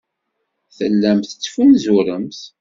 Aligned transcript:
Tellamt 0.77 1.27
tettfunzuremt. 1.29 2.39